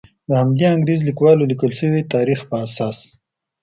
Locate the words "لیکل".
1.51-1.71